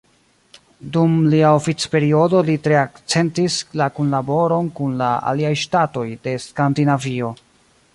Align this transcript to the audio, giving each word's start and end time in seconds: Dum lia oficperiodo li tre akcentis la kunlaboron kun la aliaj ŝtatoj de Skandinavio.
Dum 0.95 1.11
lia 1.33 1.51
oficperiodo 1.57 2.41
li 2.49 2.57
tre 2.69 2.79
akcentis 2.85 3.59
la 3.83 3.91
kunlaboron 3.99 4.75
kun 4.81 4.97
la 5.03 5.15
aliaj 5.35 5.57
ŝtatoj 5.67 6.07
de 6.27 6.39
Skandinavio. 6.51 7.37